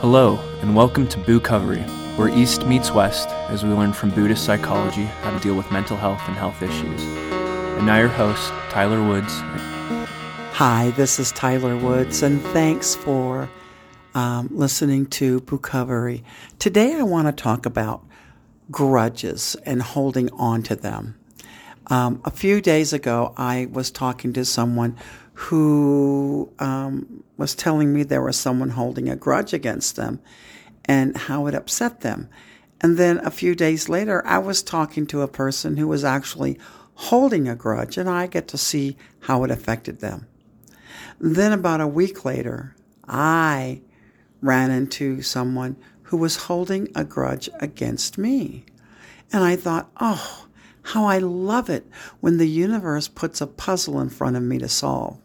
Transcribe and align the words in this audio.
Hello, 0.00 0.40
and 0.62 0.74
welcome 0.74 1.06
to 1.08 1.18
Bookovery, 1.18 1.86
where 2.16 2.30
East 2.30 2.64
meets 2.64 2.90
West 2.90 3.28
as 3.50 3.64
we 3.64 3.68
learn 3.68 3.92
from 3.92 4.08
Buddhist 4.08 4.46
psychology 4.46 5.04
how 5.04 5.30
to 5.30 5.38
deal 5.40 5.54
with 5.54 5.70
mental 5.70 5.94
health 5.94 6.22
and 6.26 6.34
health 6.34 6.62
issues. 6.62 7.02
And 7.02 7.84
now 7.84 7.98
your 7.98 8.08
host, 8.08 8.50
Tyler 8.70 9.06
Woods. 9.06 9.30
Hi, 10.54 10.90
this 10.96 11.18
is 11.18 11.32
Tyler 11.32 11.76
Woods, 11.76 12.22
and 12.22 12.40
thanks 12.40 12.94
for 12.94 13.50
um, 14.14 14.48
listening 14.50 15.04
to 15.08 15.42
Bookovery. 15.42 16.22
Today 16.58 16.94
I 16.94 17.02
want 17.02 17.26
to 17.26 17.32
talk 17.32 17.66
about 17.66 18.02
grudges 18.70 19.54
and 19.66 19.82
holding 19.82 20.30
on 20.30 20.62
to 20.62 20.76
them. 20.76 21.14
Um, 21.88 22.22
a 22.24 22.30
few 22.30 22.62
days 22.62 22.94
ago, 22.94 23.34
I 23.36 23.68
was 23.70 23.90
talking 23.90 24.32
to 24.32 24.46
someone 24.46 24.96
who 25.40 26.52
um, 26.58 27.24
was 27.38 27.54
telling 27.54 27.94
me 27.94 28.02
there 28.02 28.20
was 28.20 28.38
someone 28.38 28.68
holding 28.68 29.08
a 29.08 29.16
grudge 29.16 29.54
against 29.54 29.96
them 29.96 30.20
and 30.84 31.16
how 31.16 31.46
it 31.46 31.54
upset 31.54 32.02
them. 32.02 32.28
And 32.82 32.98
then 32.98 33.18
a 33.24 33.30
few 33.30 33.54
days 33.54 33.88
later, 33.88 34.24
I 34.26 34.36
was 34.36 34.62
talking 34.62 35.06
to 35.06 35.22
a 35.22 35.28
person 35.28 35.78
who 35.78 35.88
was 35.88 36.04
actually 36.04 36.58
holding 36.92 37.48
a 37.48 37.56
grudge, 37.56 37.96
and 37.96 38.06
I 38.08 38.26
get 38.26 38.48
to 38.48 38.58
see 38.58 38.98
how 39.20 39.42
it 39.44 39.50
affected 39.50 40.00
them. 40.00 40.26
Then, 41.18 41.52
about 41.52 41.80
a 41.80 41.86
week 41.86 42.26
later, 42.26 42.76
I 43.08 43.80
ran 44.42 44.70
into 44.70 45.22
someone 45.22 45.76
who 46.02 46.18
was 46.18 46.36
holding 46.36 46.88
a 46.94 47.02
grudge 47.02 47.48
against 47.60 48.18
me. 48.18 48.66
And 49.32 49.42
I 49.42 49.56
thought, 49.56 49.90
oh, 49.98 50.46
how 50.82 51.06
I 51.06 51.16
love 51.16 51.70
it 51.70 51.86
when 52.20 52.36
the 52.36 52.48
universe 52.48 53.08
puts 53.08 53.40
a 53.40 53.46
puzzle 53.46 54.00
in 54.00 54.10
front 54.10 54.36
of 54.36 54.42
me 54.42 54.58
to 54.58 54.68
solve. 54.68 55.18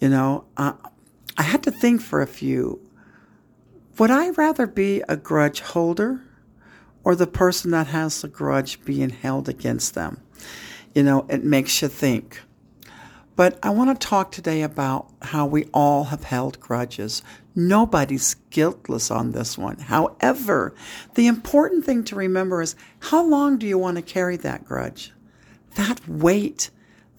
You 0.00 0.08
know, 0.08 0.44
uh, 0.56 0.72
I 1.36 1.42
had 1.42 1.62
to 1.64 1.70
think 1.70 2.00
for 2.00 2.22
a 2.22 2.26
few. 2.26 2.80
Would 3.98 4.10
I 4.10 4.30
rather 4.30 4.66
be 4.66 5.02
a 5.08 5.16
grudge 5.16 5.60
holder 5.60 6.22
or 7.04 7.14
the 7.14 7.26
person 7.26 7.70
that 7.72 7.88
has 7.88 8.22
the 8.22 8.28
grudge 8.28 8.82
being 8.84 9.10
held 9.10 9.48
against 9.48 9.94
them? 9.94 10.22
You 10.94 11.02
know, 11.02 11.26
it 11.28 11.44
makes 11.44 11.82
you 11.82 11.88
think. 11.88 12.40
But 13.36 13.58
I 13.62 13.70
want 13.70 13.98
to 13.98 14.06
talk 14.06 14.32
today 14.32 14.60
about 14.60 15.10
how 15.22 15.46
we 15.46 15.64
all 15.72 16.04
have 16.04 16.24
held 16.24 16.60
grudges. 16.60 17.22
Nobody's 17.54 18.34
guiltless 18.50 19.10
on 19.10 19.32
this 19.32 19.56
one. 19.56 19.78
However, 19.78 20.74
the 21.14 21.26
important 21.26 21.84
thing 21.84 22.04
to 22.04 22.16
remember 22.16 22.60
is 22.60 22.76
how 22.98 23.24
long 23.24 23.56
do 23.56 23.66
you 23.66 23.78
want 23.78 23.96
to 23.96 24.02
carry 24.02 24.36
that 24.38 24.66
grudge? 24.66 25.12
That 25.76 26.06
weight, 26.06 26.68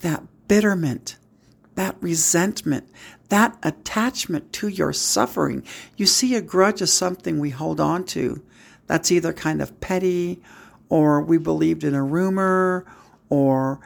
that 0.01 0.23
bitterment, 0.47 1.17
that 1.75 1.95
resentment, 2.01 2.89
that 3.29 3.57
attachment 3.63 4.51
to 4.53 4.67
your 4.67 4.93
suffering. 4.93 5.63
You 5.97 6.05
see, 6.05 6.35
a 6.35 6.41
grudge 6.41 6.81
is 6.81 6.91
something 6.91 7.39
we 7.39 7.51
hold 7.51 7.79
on 7.79 8.03
to. 8.05 8.41
That's 8.87 9.11
either 9.11 9.33
kind 9.33 9.61
of 9.61 9.79
petty, 9.79 10.41
or 10.89 11.21
we 11.21 11.37
believed 11.37 11.83
in 11.83 11.95
a 11.95 12.03
rumor, 12.03 12.85
or 13.29 13.79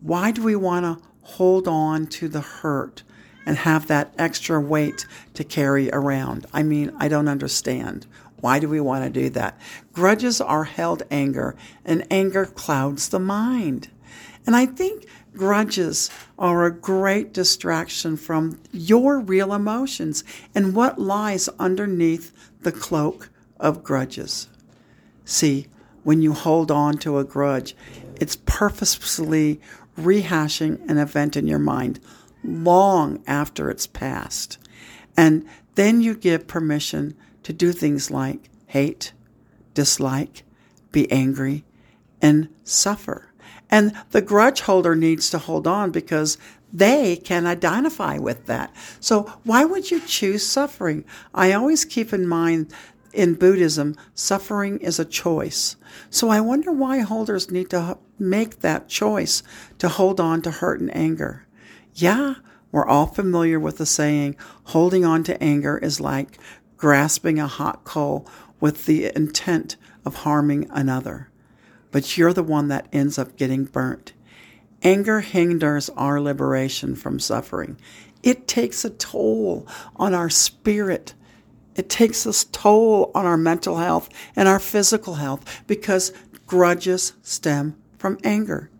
why 0.00 0.30
do 0.30 0.42
we 0.42 0.56
want 0.56 0.84
to 0.84 1.04
hold 1.22 1.68
on 1.68 2.06
to 2.06 2.28
the 2.28 2.40
hurt 2.40 3.02
and 3.44 3.58
have 3.58 3.86
that 3.88 4.14
extra 4.18 4.58
weight 4.58 5.06
to 5.34 5.44
carry 5.44 5.90
around? 5.90 6.46
I 6.52 6.62
mean, 6.62 6.92
I 6.98 7.08
don't 7.08 7.28
understand. 7.28 8.06
Why 8.40 8.58
do 8.58 8.68
we 8.68 8.80
want 8.80 9.04
to 9.04 9.10
do 9.10 9.28
that? 9.30 9.60
Grudges 9.92 10.40
are 10.40 10.64
held 10.64 11.02
anger, 11.10 11.54
and 11.84 12.06
anger 12.10 12.46
clouds 12.46 13.08
the 13.08 13.18
mind. 13.18 13.90
And 14.46 14.56
I 14.56 14.66
think 14.66 15.06
grudges 15.34 16.10
are 16.38 16.64
a 16.64 16.74
great 16.74 17.32
distraction 17.32 18.16
from 18.16 18.60
your 18.72 19.20
real 19.20 19.52
emotions 19.52 20.24
and 20.54 20.74
what 20.74 20.98
lies 20.98 21.48
underneath 21.58 22.32
the 22.62 22.72
cloak 22.72 23.30
of 23.60 23.84
grudges. 23.84 24.48
See, 25.24 25.66
when 26.02 26.22
you 26.22 26.32
hold 26.32 26.70
on 26.70 26.98
to 26.98 27.18
a 27.18 27.24
grudge, 27.24 27.76
it's 28.16 28.36
purposefully 28.46 29.60
rehashing 29.98 30.88
an 30.88 30.98
event 30.98 31.36
in 31.36 31.46
your 31.46 31.58
mind 31.58 32.00
long 32.42 33.22
after 33.26 33.68
it's 33.70 33.86
passed. 33.86 34.58
And 35.16 35.46
then 35.74 36.00
you 36.00 36.14
give 36.14 36.46
permission 36.46 37.14
to 37.42 37.52
do 37.52 37.72
things 37.72 38.10
like 38.10 38.48
hate, 38.66 39.12
dislike, 39.74 40.44
be 40.92 41.10
angry, 41.10 41.64
and 42.20 42.48
suffer. 42.64 43.27
And 43.70 43.92
the 44.10 44.22
grudge 44.22 44.62
holder 44.62 44.94
needs 44.94 45.30
to 45.30 45.38
hold 45.38 45.66
on 45.66 45.90
because 45.90 46.38
they 46.72 47.16
can 47.16 47.46
identify 47.46 48.18
with 48.18 48.46
that. 48.46 48.74
So 49.00 49.22
why 49.44 49.64
would 49.64 49.90
you 49.90 50.00
choose 50.00 50.46
suffering? 50.46 51.04
I 51.34 51.52
always 51.52 51.84
keep 51.84 52.12
in 52.12 52.26
mind 52.26 52.72
in 53.12 53.34
Buddhism, 53.34 53.96
suffering 54.14 54.78
is 54.78 54.98
a 54.98 55.04
choice. 55.04 55.76
So 56.10 56.28
I 56.28 56.40
wonder 56.40 56.70
why 56.70 57.00
holders 57.00 57.50
need 57.50 57.70
to 57.70 57.98
make 58.18 58.60
that 58.60 58.88
choice 58.88 59.42
to 59.78 59.88
hold 59.88 60.20
on 60.20 60.42
to 60.42 60.50
hurt 60.50 60.80
and 60.80 60.94
anger. 60.94 61.46
Yeah, 61.94 62.34
we're 62.70 62.86
all 62.86 63.06
familiar 63.06 63.58
with 63.58 63.78
the 63.78 63.86
saying, 63.86 64.36
holding 64.64 65.04
on 65.04 65.24
to 65.24 65.42
anger 65.42 65.78
is 65.78 66.00
like 66.00 66.38
grasping 66.76 67.38
a 67.38 67.46
hot 67.46 67.84
coal 67.84 68.28
with 68.60 68.86
the 68.86 69.10
intent 69.16 69.76
of 70.04 70.16
harming 70.16 70.68
another 70.70 71.27
but 71.90 72.16
you're 72.16 72.32
the 72.32 72.42
one 72.42 72.68
that 72.68 72.88
ends 72.92 73.18
up 73.18 73.36
getting 73.36 73.64
burnt. 73.64 74.12
Anger 74.82 75.20
hinders 75.20 75.90
our 75.90 76.20
liberation 76.20 76.94
from 76.94 77.18
suffering. 77.18 77.78
It 78.22 78.46
takes 78.46 78.84
a 78.84 78.90
toll 78.90 79.66
on 79.96 80.14
our 80.14 80.30
spirit. 80.30 81.14
It 81.74 81.88
takes 81.88 82.26
a 82.26 82.46
toll 82.48 83.10
on 83.14 83.26
our 83.26 83.36
mental 83.36 83.76
health 83.76 84.08
and 84.36 84.48
our 84.48 84.58
physical 84.58 85.14
health 85.14 85.62
because 85.66 86.12
grudges 86.46 87.12
stem 87.22 87.76
from 87.98 88.18
anger. 88.24 88.70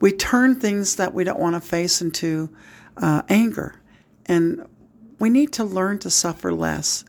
We 0.00 0.12
turn 0.12 0.60
things 0.60 0.96
that 0.96 1.14
we 1.14 1.24
don't 1.24 1.40
want 1.40 1.54
to 1.54 1.60
face 1.60 2.02
into 2.02 2.50
uh, 2.96 3.22
anger. 3.28 3.80
And 4.26 4.66
we 5.18 5.30
need 5.30 5.52
to 5.54 5.64
learn 5.64 5.98
to 6.00 6.10
suffer 6.10 6.52
less 6.52 7.04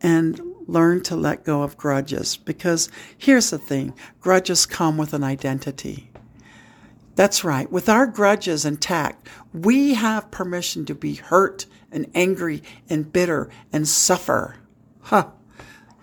and 0.00 0.40
learn 0.70 1.02
to 1.02 1.16
let 1.16 1.44
go 1.44 1.62
of 1.62 1.76
grudges 1.76 2.36
because 2.36 2.88
here's 3.16 3.50
the 3.50 3.58
thing 3.58 3.94
grudges 4.20 4.66
come 4.66 4.96
with 4.96 5.12
an 5.12 5.24
identity. 5.24 6.10
That's 7.16 7.44
right. 7.44 7.70
With 7.70 7.88
our 7.88 8.06
grudges 8.06 8.64
intact, 8.64 9.28
we 9.52 9.94
have 9.94 10.30
permission 10.30 10.84
to 10.86 10.94
be 10.94 11.14
hurt 11.14 11.66
and 11.92 12.06
angry 12.14 12.62
and 12.88 13.12
bitter 13.12 13.50
and 13.72 13.86
suffer. 13.86 14.56
Huh. 15.02 15.28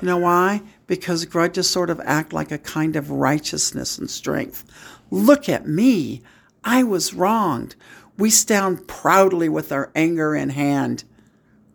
You 0.01 0.07
know 0.07 0.17
why? 0.17 0.61
Because 0.85 1.25
grudges 1.25 1.69
sort 1.69 1.89
of 1.89 1.99
act 2.03 2.33
like 2.33 2.51
a 2.51 2.59
kind 2.59 2.95
of 2.95 3.09
righteousness 3.09 3.97
and 3.97 4.09
strength. 4.09 4.63
Look 5.09 5.49
at 5.49 5.67
me. 5.67 6.21
I 6.63 6.83
was 6.83 7.13
wronged. 7.13 7.75
We 8.17 8.29
stand 8.29 8.87
proudly 8.87 9.49
with 9.49 9.71
our 9.71 9.91
anger 9.95 10.35
in 10.35 10.49
hand. 10.49 11.03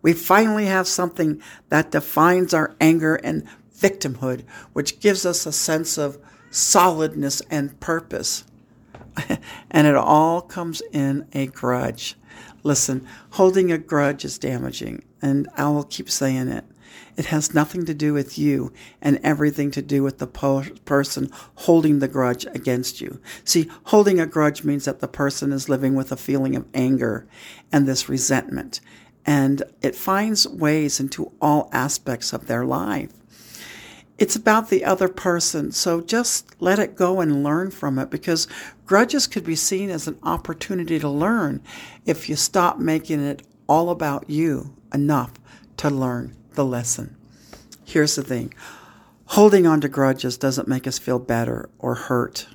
We 0.03 0.13
finally 0.13 0.67
have 0.67 0.89
something 0.89 1.41
that 1.69 1.93
defines 1.93 2.53
our 2.53 2.75
anger 2.81 3.15
and 3.17 3.47
victimhood, 3.77 4.45
which 4.73 5.01
gives 5.01 5.25
us 5.25 5.47
a 5.47 5.53
sense 5.53 5.97
of 5.97 6.19
solidness 6.51 7.41
and 7.51 7.79
purpose. 7.81 8.45
and 9.71 9.87
it 9.87 9.95
all 9.95 10.43
comes 10.43 10.83
in 10.93 11.27
a 11.33 11.47
grudge. 11.47 12.17
Listen, 12.63 13.07
holding 13.31 13.73
a 13.73 13.79
grudge 13.79 14.25
is 14.25 14.39
damaging, 14.39 15.05
and 15.21 15.49
I 15.57 15.69
will 15.69 15.85
keep 15.85 16.11
saying 16.11 16.49
it. 16.49 16.65
It 17.17 17.27
has 17.27 17.55
nothing 17.55 17.85
to 17.87 17.95
do 17.95 18.15
with 18.15 18.39
you 18.39 18.73
and 19.01 19.21
everything 19.23 19.71
to 19.73 19.83
do 19.83 20.03
with 20.03 20.19
the 20.19 20.27
po- 20.27 20.65
person 20.85 21.31
holding 21.57 21.99
the 21.99 22.09
grudge 22.09 22.47
against 22.47 23.01
you. 23.01 23.21
See, 23.45 23.69
holding 23.85 24.19
a 24.19 24.27
grudge 24.27 24.65
means 24.65 24.87
that 24.87 25.01
the 25.01 25.09
person 25.09 25.53
is 25.53 25.69
living 25.69 25.95
with 25.95 26.11
a 26.11 26.17
feeling 26.17 26.57
of 26.57 26.67
anger 26.73 27.27
and 27.71 27.87
this 27.87 28.09
resentment 28.09 28.81
and 29.25 29.63
it 29.81 29.95
finds 29.95 30.49
ways 30.49 31.01
into 31.01 31.33
all 31.41 31.69
aspects 31.73 32.33
of 32.33 32.47
their 32.47 32.65
life. 32.65 33.13
It's 34.19 34.37
about 34.37 34.69
the 34.69 34.85
other 34.85 35.09
person, 35.09 35.73
so 35.73 36.01
just 36.01 36.55
let 36.61 36.79
it 36.79 36.95
go 36.95 37.21
and 37.21 37.43
learn 37.43 37.71
from 37.71 37.99
it 37.99 38.11
because 38.11 38.47
grudges 38.87 39.27
could 39.27 39.45
be 39.45 39.57
seen 39.57 39.91
as 39.91 40.07
an 40.07 40.19
opportunity 40.23 40.99
to 40.99 41.09
learn 41.09 41.63
if 42.07 42.29
you 42.29 42.37
stop 42.37 42.79
making 42.79 43.21
it 43.21 43.43
all 43.67 43.91
about 43.91 44.29
you 44.29 44.77
enough 44.95 45.33
to 45.79 45.91
learn 45.91 46.37
the 46.55 46.65
lesson. 46.65 47.17
Here's 47.85 48.15
the 48.15 48.23
thing 48.23 48.55
holding 49.27 49.67
on 49.67 49.81
to 49.81 49.89
grudges 49.89 50.37
doesn't 50.37 50.69
make 50.69 50.87
us 50.87 50.99
feel 50.99 51.19
better 51.19 51.69
or 51.79 51.95
hurt 51.95 52.47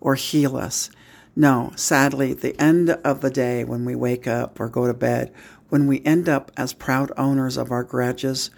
or 0.00 0.14
heal 0.14 0.56
us. 0.56 0.90
No, 1.34 1.72
sadly, 1.76 2.34
the 2.34 2.60
end 2.60 2.90
of 2.90 3.20
the 3.20 3.30
day, 3.30 3.64
when 3.64 3.84
we 3.84 3.94
wake 3.94 4.26
up 4.26 4.58
or 4.60 4.68
go 4.68 4.86
to 4.86 4.94
bed, 4.94 5.32
when 5.68 5.86
we 5.86 6.02
end 6.04 6.28
up 6.28 6.50
as 6.56 6.72
proud 6.72 7.12
owners 7.16 7.56
of 7.56 7.70
our 7.70 7.84
grudges, 7.84 8.50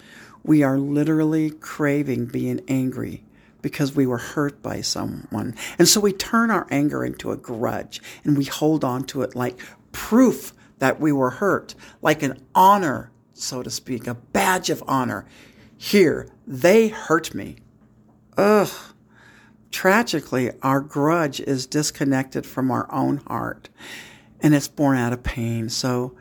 we 0.42 0.62
are 0.62 0.78
literally 0.78 1.50
craving 1.50 2.26
being 2.26 2.60
angry 2.68 3.24
because 3.62 3.94
we 3.94 4.06
were 4.06 4.18
hurt 4.18 4.62
by 4.62 4.80
someone. 4.80 5.54
And 5.78 5.86
so 5.86 6.00
we 6.00 6.12
turn 6.12 6.50
our 6.50 6.66
anger 6.70 7.04
into 7.04 7.30
a 7.30 7.36
grudge 7.36 8.00
and 8.24 8.38
we 8.38 8.44
hold 8.44 8.84
on 8.84 9.04
to 9.04 9.22
it 9.22 9.36
like 9.36 9.60
proof 9.92 10.54
that 10.78 10.98
we 10.98 11.12
were 11.12 11.30
hurt, 11.30 11.74
like 12.00 12.22
an 12.22 12.42
honor 12.54 13.10
so 13.40 13.62
to 13.62 13.70
speak, 13.70 14.06
a 14.06 14.14
badge 14.14 14.70
of 14.70 14.82
honor. 14.86 15.26
Here, 15.76 16.28
they 16.46 16.88
hurt 16.88 17.34
me. 17.34 17.56
Ugh. 18.36 18.68
Tragically, 19.70 20.50
our 20.62 20.80
grudge 20.80 21.40
is 21.40 21.66
disconnected 21.66 22.44
from 22.44 22.70
our 22.70 22.92
own 22.92 23.18
heart 23.28 23.68
and 24.40 24.54
it's 24.54 24.68
born 24.68 24.98
out 24.98 25.12
of 25.12 25.22
pain. 25.22 25.68
So 25.68 26.16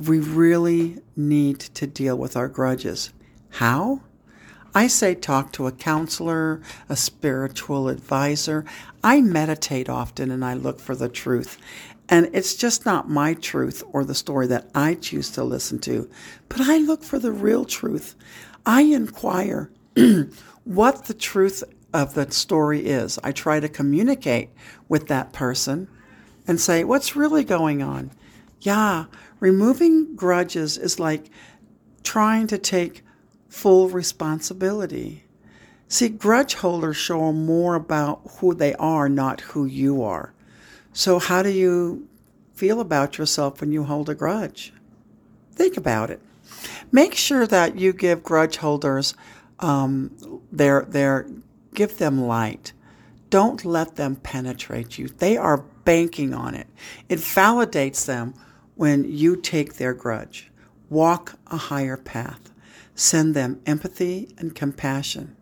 we 0.00 0.18
really 0.18 0.98
need 1.16 1.60
to 1.60 1.86
deal 1.86 2.16
with 2.16 2.36
our 2.36 2.48
grudges. 2.48 3.12
How? 3.50 4.00
I 4.74 4.86
say 4.86 5.14
talk 5.14 5.52
to 5.52 5.66
a 5.66 5.72
counselor, 5.72 6.62
a 6.88 6.96
spiritual 6.96 7.88
advisor. 7.88 8.64
I 9.02 9.20
meditate 9.20 9.88
often 9.88 10.30
and 10.30 10.44
I 10.44 10.54
look 10.54 10.78
for 10.78 10.94
the 10.94 11.08
truth. 11.08 11.58
And 12.08 12.30
it's 12.32 12.54
just 12.54 12.86
not 12.86 13.08
my 13.08 13.34
truth 13.34 13.82
or 13.92 14.04
the 14.04 14.14
story 14.14 14.46
that 14.48 14.70
I 14.74 14.94
choose 14.94 15.30
to 15.30 15.44
listen 15.44 15.78
to, 15.80 16.08
but 16.48 16.60
I 16.60 16.78
look 16.78 17.04
for 17.04 17.18
the 17.18 17.32
real 17.32 17.64
truth. 17.64 18.14
I 18.66 18.82
inquire 18.82 19.70
what 20.64 21.04
the 21.04 21.14
truth 21.14 21.62
of 21.92 22.14
the 22.14 22.30
story 22.30 22.86
is. 22.86 23.18
I 23.22 23.32
try 23.32 23.60
to 23.60 23.68
communicate 23.68 24.50
with 24.88 25.08
that 25.08 25.32
person 25.32 25.88
and 26.46 26.60
say, 26.60 26.84
what's 26.84 27.16
really 27.16 27.44
going 27.44 27.82
on? 27.82 28.10
Yeah, 28.60 29.06
removing 29.38 30.14
grudges 30.14 30.76
is 30.76 31.00
like 31.00 31.30
trying 32.02 32.46
to 32.48 32.58
take 32.58 33.02
full 33.48 33.88
responsibility. 33.88 35.24
See, 35.88 36.08
grudge 36.08 36.54
holders 36.54 36.96
show 36.96 37.32
more 37.32 37.74
about 37.74 38.20
who 38.38 38.54
they 38.54 38.74
are, 38.74 39.08
not 39.08 39.40
who 39.40 39.64
you 39.64 40.02
are. 40.02 40.32
So, 40.92 41.18
how 41.18 41.42
do 41.42 41.50
you 41.50 42.08
feel 42.54 42.80
about 42.80 43.18
yourself 43.18 43.60
when 43.60 43.72
you 43.72 43.84
hold 43.84 44.08
a 44.08 44.14
grudge? 44.14 44.72
Think 45.52 45.76
about 45.76 46.10
it. 46.10 46.20
Make 46.92 47.14
sure 47.14 47.46
that 47.46 47.78
you 47.78 47.92
give 47.92 48.22
grudge 48.22 48.56
holders 48.56 49.14
um, 49.60 50.42
their 50.52 50.82
their 50.82 51.26
give 51.74 51.98
them 51.98 52.20
light. 52.20 52.72
Don't 53.30 53.64
let 53.64 53.96
them 53.96 54.16
penetrate 54.16 54.98
you. 54.98 55.08
They 55.08 55.36
are 55.36 55.64
banking 55.84 56.34
on 56.34 56.54
it. 56.54 56.66
It 57.08 57.18
validates 57.20 58.04
them 58.06 58.34
when 58.80 59.04
you 59.04 59.36
take 59.36 59.74
their 59.74 59.92
grudge. 59.92 60.50
Walk 60.88 61.34
a 61.48 61.58
higher 61.58 61.98
path. 61.98 62.50
Send 62.94 63.34
them 63.34 63.60
empathy 63.66 64.34
and 64.38 64.54
compassion. 64.54 65.36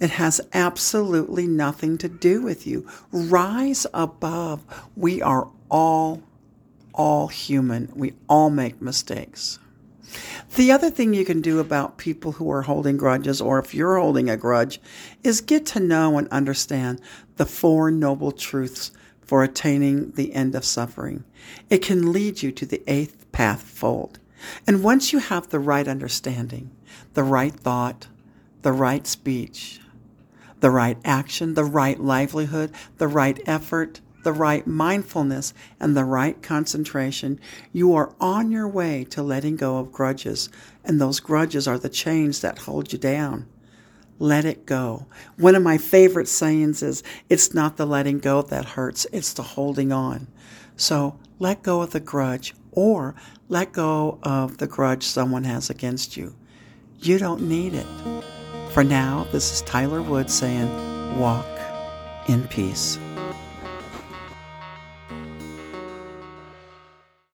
It 0.00 0.08
has 0.12 0.40
absolutely 0.54 1.46
nothing 1.46 1.98
to 1.98 2.08
do 2.08 2.40
with 2.40 2.66
you. 2.66 2.88
Rise 3.12 3.86
above. 3.92 4.64
We 4.96 5.20
are 5.20 5.50
all, 5.70 6.22
all 6.94 7.28
human. 7.28 7.92
We 7.94 8.14
all 8.26 8.48
make 8.48 8.80
mistakes. 8.80 9.58
The 10.56 10.72
other 10.72 10.88
thing 10.88 11.12
you 11.12 11.26
can 11.26 11.42
do 11.42 11.58
about 11.58 11.98
people 11.98 12.32
who 12.32 12.50
are 12.50 12.62
holding 12.62 12.96
grudges, 12.96 13.42
or 13.42 13.58
if 13.58 13.74
you're 13.74 13.98
holding 13.98 14.30
a 14.30 14.38
grudge, 14.38 14.80
is 15.22 15.42
get 15.42 15.66
to 15.66 15.80
know 15.80 16.16
and 16.16 16.26
understand 16.28 17.02
the 17.36 17.44
Four 17.44 17.90
Noble 17.90 18.32
Truths 18.32 18.92
for 19.32 19.42
attaining 19.42 20.10
the 20.10 20.34
end 20.34 20.54
of 20.54 20.62
suffering. 20.62 21.24
It 21.70 21.78
can 21.78 22.12
lead 22.12 22.42
you 22.42 22.52
to 22.52 22.66
the 22.66 22.82
eighth 22.86 23.32
path 23.32 23.62
fold. 23.62 24.18
And 24.66 24.84
once 24.84 25.10
you 25.10 25.20
have 25.20 25.48
the 25.48 25.58
right 25.58 25.88
understanding, 25.88 26.70
the 27.14 27.22
right 27.22 27.54
thought, 27.54 28.08
the 28.60 28.72
right 28.72 29.06
speech, 29.06 29.80
the 30.60 30.70
right 30.70 30.98
action, 31.02 31.54
the 31.54 31.64
right 31.64 31.98
livelihood, 31.98 32.72
the 32.98 33.08
right 33.08 33.40
effort, 33.46 34.02
the 34.22 34.34
right 34.34 34.66
mindfulness, 34.66 35.54
and 35.80 35.96
the 35.96 36.04
right 36.04 36.42
concentration, 36.42 37.40
you 37.72 37.94
are 37.94 38.14
on 38.20 38.50
your 38.50 38.68
way 38.68 39.02
to 39.04 39.22
letting 39.22 39.56
go 39.56 39.78
of 39.78 39.90
grudges. 39.92 40.50
And 40.84 41.00
those 41.00 41.20
grudges 41.20 41.66
are 41.66 41.78
the 41.78 41.88
chains 41.88 42.42
that 42.42 42.58
hold 42.58 42.92
you 42.92 42.98
down. 42.98 43.46
Let 44.22 44.44
it 44.44 44.66
go. 44.66 45.06
One 45.36 45.56
of 45.56 45.64
my 45.64 45.78
favorite 45.78 46.28
sayings 46.28 46.80
is, 46.80 47.02
it's 47.28 47.52
not 47.54 47.76
the 47.76 47.84
letting 47.84 48.20
go 48.20 48.40
that 48.40 48.64
hurts, 48.64 49.04
it's 49.10 49.32
the 49.32 49.42
holding 49.42 49.90
on. 49.90 50.28
So 50.76 51.18
let 51.40 51.64
go 51.64 51.82
of 51.82 51.90
the 51.90 51.98
grudge 51.98 52.54
or 52.70 53.16
let 53.48 53.72
go 53.72 54.20
of 54.22 54.58
the 54.58 54.68
grudge 54.68 55.02
someone 55.02 55.42
has 55.42 55.70
against 55.70 56.16
you. 56.16 56.36
You 57.00 57.18
don't 57.18 57.48
need 57.48 57.74
it. 57.74 57.86
For 58.70 58.84
now, 58.84 59.26
this 59.32 59.54
is 59.54 59.62
Tyler 59.62 60.00
Wood 60.00 60.30
saying, 60.30 61.18
walk 61.18 61.44
in 62.28 62.46
peace. 62.46 63.00